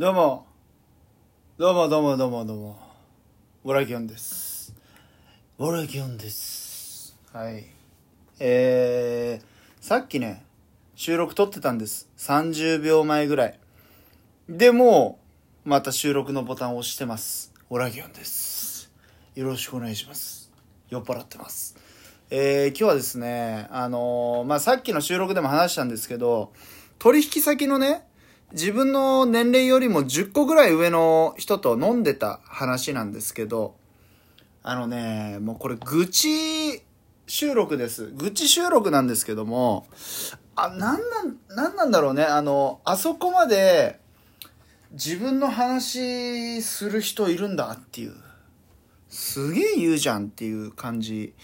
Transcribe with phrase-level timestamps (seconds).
[0.00, 0.46] どうも。
[1.58, 2.78] どうもどうもどうもどうも。
[3.62, 4.74] ボラキョンです。
[5.58, 7.18] ボラキョンです。
[7.34, 7.66] はい。
[8.38, 10.42] えー、さっきね、
[10.94, 12.08] 収録撮ってたんです。
[12.16, 13.58] 30秒前ぐらい。
[14.48, 15.18] でも
[15.66, 17.52] う、また収録のボタンを押してます。
[17.68, 18.90] オラギョンです。
[19.34, 20.50] よろしくお願いします。
[20.88, 21.76] 酔っ払ってます。
[22.30, 26.54] えー、今日はですね、あのーまあ、さっきの収録でも話したんですけど、
[26.98, 28.06] 取引先のね、
[28.52, 33.76] 自分の年齢よりも10個ぐらい上の人と飲んでた話なんですけど、
[34.62, 36.82] あのね、もうこれ愚痴
[37.26, 38.08] 収録です。
[38.16, 39.86] 愚痴収録なんですけども、
[40.56, 42.24] あ、なんなん、なんなんだろうね。
[42.24, 44.00] あの、あそこまで
[44.92, 48.14] 自分の話する人いるんだっていう。
[49.08, 51.34] すげえ言うじゃんっていう感じ、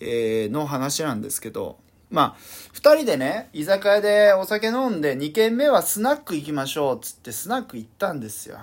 [0.00, 1.78] えーの話なんですけど、
[2.12, 2.36] まあ、
[2.74, 8.58] 二人でね、居酒屋でお酒飲んで、二軒目はスナック行きましょうつってスナック行ったんですよ。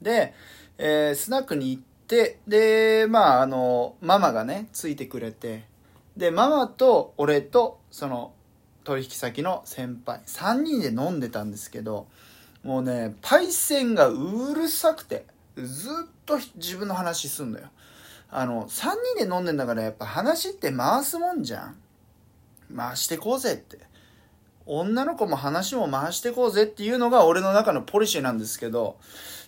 [0.00, 0.32] で、
[0.78, 5.66] えースナックに行って、で、まあ、あの、ママがね、ついてくれて、
[6.16, 8.32] で、ママと俺と、その、
[8.84, 12.06] 取引先の先輩、三人で飲んでたんですけど、
[12.62, 17.66] もうね、パイセンがうるさくて、ずっと自分の話すんのよ。
[18.30, 21.76] あの、3人で飲んでんだからやっぱ話って回すもんじゃん。
[22.76, 23.78] 回してこうぜって。
[24.70, 28.98] 女の子も話も回してこうぜっていうのが俺の中のポリシーなんですけど、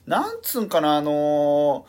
[0.06, 1.84] なんつうんかな、あの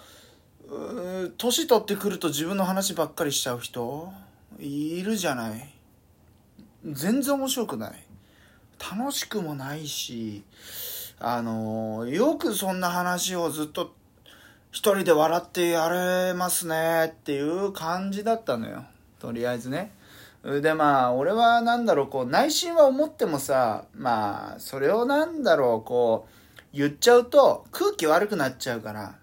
[1.37, 4.11] 年取ってくると自分の話ばっかりしちゃう人？
[4.59, 5.73] いるじゃない。
[6.85, 8.05] 全然面白くない。
[8.97, 10.43] 楽しくもないし、
[11.19, 13.93] あのよくそんな話をずっと
[14.71, 18.83] 一人で笑ってやれますねっていう感じだったのよ。
[19.19, 19.93] とりあえずね。
[20.43, 29.15] でまあ俺はなんだろうこう内心は思ってもさまあそれをなんだろうこう言っちゃうと空気悪くなっちゃうから。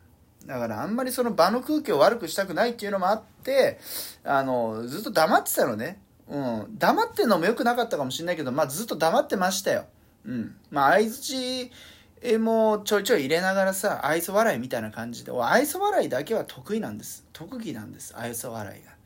[0.47, 3.79] だからあんまりその場の空気を悪くしたくないっていうのもあって
[4.25, 6.01] あのずっと黙ってたのね。
[6.27, 6.79] うん。
[6.79, 9.85] 黙ってんのもよくなかったかもしれないけどまあずっと黙ってましたよ。
[10.25, 10.57] うん。
[10.71, 15.33] まあ相づちもちょいちょい入れながらさ愛想笑いみたいな感じで。
[15.39, 17.27] 愛想笑いだけは得意なんです。
[17.35, 18.98] 特技なんです愛想笑いが。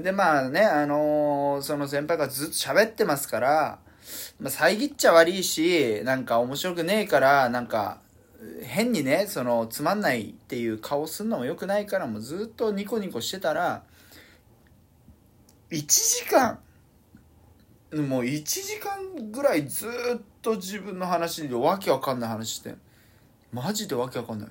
[0.00, 3.78] でまあねあのーその先輩がずっと喋ってますから、
[4.40, 8.00] まあ、遮っちゃ悪いしなんか面白くねえからなんか
[8.62, 13.82] 変にねそのつまんないっていう顔すんのもよくないからもうずっとニコニコしてたら
[15.70, 16.58] 1時間
[17.94, 19.90] もう1時間ぐらいずっ
[20.40, 22.74] と自分の話でわけわかんない話して
[23.52, 24.48] マジでわけわかんない。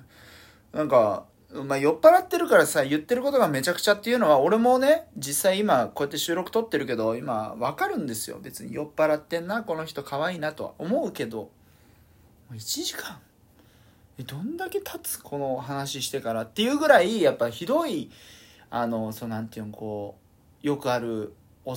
[0.72, 1.24] なんか
[1.54, 8.38] まあ、酔っ払ってるからさ言ってることがめちゃくちゃっていうのは俺もね実際今こうやって収録撮ってるけど今わかるんですよ。
[8.40, 10.72] 別に酔っ払ってんなこの人可愛いなとは。
[10.78, 11.50] 思うけど
[12.52, 13.18] 1時間。
[14.18, 16.42] えどんだけ経つこの話してから。
[16.42, 18.10] っていうぐらいやっぱひどい
[18.70, 20.16] あのそうなんていうのこ
[20.62, 21.34] うよくある
[21.66, 21.74] お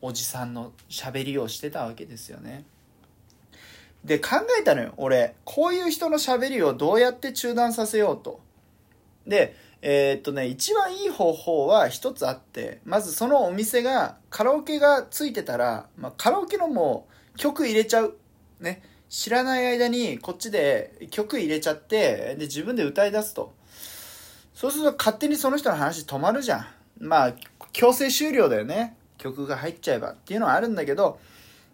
[0.00, 2.64] おじさんの喋りをしてたわけですよね。
[4.02, 5.34] で考えたのよ俺。
[5.44, 8.40] こういう人の喋りをどうやって中断させようと。
[9.26, 18.16] でえーっとね一番いい方法は一つあってまずそのお店がカラオケがついてたら、まあ、カラオケのもう曲入れちゃう。
[18.60, 18.82] ね。
[19.08, 23.52] 知らない間にこっちで曲入れちゃってで自分で歌い出すと。
[24.54, 26.66] そうすると勝手にその人の話止まるじゃん。
[26.98, 27.34] まあ
[27.72, 28.96] 強制終了だよね。
[29.18, 31.18] 曲が入っちゃえばっていうのはあるんだけど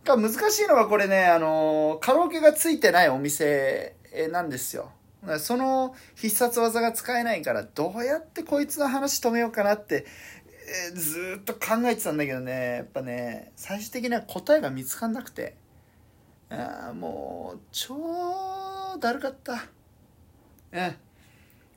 [0.04, 3.94] 難しいのがこれねあのカラオケがついてないお店
[4.30, 4.90] なんですよ。
[5.38, 10.06] その必殺技が使えないからどうやってこいつの話止めようかなって、
[10.90, 12.76] えーずっと考えてたんだけどね。
[12.76, 15.56] やっぱね最終的には答えが見つかんなくて。
[16.48, 17.96] あもう超
[19.00, 19.64] だるかった。
[20.72, 20.96] うん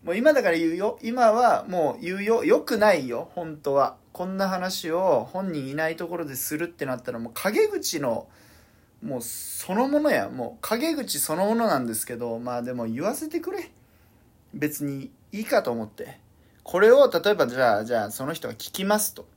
[0.03, 0.97] もう今だから言うよ。
[1.01, 2.43] 今はもう言うよ。
[2.45, 3.29] よくないよ。
[3.35, 3.97] 本当は。
[4.13, 8.27] こんな話を本人いないところでするってなったらもう陰口の
[9.03, 13.71] もうそのものやもう陰口そのものなんですけどまあでも言わせてくれ。
[14.53, 16.19] 別にいいかと思って。
[16.63, 19.27] これを例えばじゃあじゃあその人が聞きますと。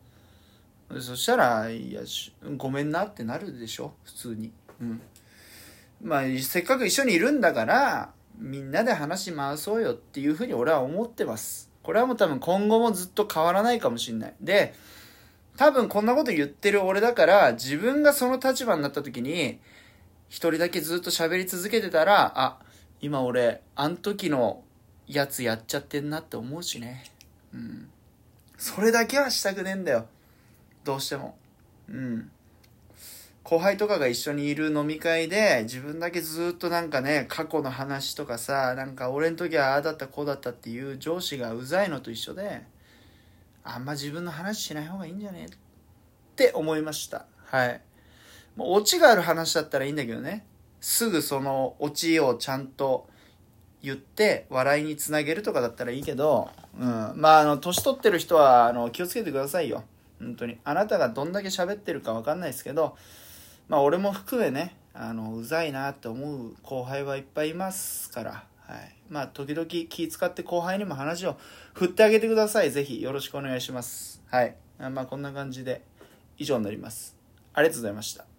[1.01, 2.03] そしたらいや
[2.57, 3.93] ごめんなってなるでしょ？
[4.05, 4.53] 普通に。
[4.81, 5.01] うん。
[6.03, 11.71] まあせっかく一緒にいるんだからみんなで話回そうよっていうふうに俺は思ってます。
[11.83, 14.35] これはもう多分今後もずっと変わらないかもしれない。
[14.41, 14.75] で
[15.57, 19.59] 多分こんなこと言ってる俺だから自分がその立場になった時に
[20.29, 22.59] 一人だけずっと喋り続けてたらあ
[23.01, 24.63] 今俺あん時の
[25.07, 27.05] やつやっちゃってんなって思うしね。
[27.53, 27.89] うん。
[28.57, 30.07] それだけはしたくねえんだよ。
[30.85, 31.37] どうしても。
[31.89, 32.31] うん。
[33.45, 42.63] 後輩とかが一緒にいる飲み会で自分だけずっとなんかね過去の話とかさなんか俺の時はああだったこうだったっていう上司がうざいのと一緒で
[43.65, 45.49] あんま自分の話しない方がいいんじゃねっ
[46.37, 47.27] て思いました。
[47.47, 47.81] はい。
[48.57, 50.45] もうオチがある話だったらいいんだけどね。
[50.81, 53.09] すぐそのオチをちゃんと
[53.83, 59.85] 言って笑いにつなげるとかだったらいいけど、うん、まああの年取ってる人はあの気をつけてくださいよ。
[60.19, 60.59] 本当に。
[60.65, 62.97] あなたがどんだけ喋ってるか分かんないですけど
[63.69, 68.45] まあ俺も含めねあのうざいなって思う後輩はいっぱいいますから。
[68.67, 71.37] はい、まあ時々気使って後輩にも話を
[71.75, 72.71] 振ってあげてください。
[72.71, 74.23] ぜひよろしくお願いします。
[74.31, 74.57] はい。
[74.79, 75.83] まあこんな感じで
[76.39, 77.17] 以上になります。
[77.55, 78.32] ありがとうございました。